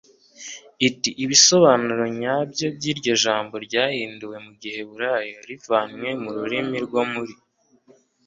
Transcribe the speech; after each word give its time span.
It 0.87 1.01
Ibisobanuro 1.23 2.03
nyabyo 2.19 2.67
by 2.75 2.85
iryo 2.91 3.13
jambo 3.23 3.53
ryahinduwe 3.65 4.37
mu 4.45 4.51
giheburayo 4.61 5.37
rivanywe 5.49 6.09
mu 6.21 6.29
rurimi 6.35 6.77
rwo 6.85 7.03
muri 7.13 7.33